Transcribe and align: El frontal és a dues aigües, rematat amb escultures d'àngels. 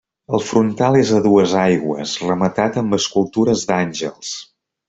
El 0.35 0.41
frontal 0.51 0.97
és 1.01 1.11
a 1.17 1.19
dues 1.25 1.53
aigües, 1.65 2.15
rematat 2.31 2.83
amb 2.85 3.01
escultures 3.01 3.67
d'àngels. 3.73 4.37